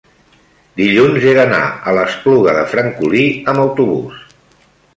[0.79, 1.59] dilluns he d'anar
[1.91, 4.21] a l'Espluga de Francolí amb autobús.